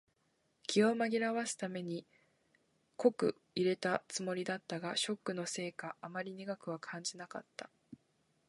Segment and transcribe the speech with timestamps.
[0.65, 2.07] 気を紛らわすために
[2.97, 7.69] 濃く淹れたつもりだったが、ショックのせいかあまり苦くは感じなかった。